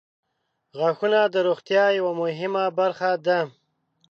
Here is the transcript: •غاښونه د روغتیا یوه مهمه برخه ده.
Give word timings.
•غاښونه 0.77 1.19
د 1.33 1.35
روغتیا 1.47 1.85
یوه 1.99 2.13
مهمه 2.21 2.63
برخه 2.79 3.11
ده. 3.25 3.39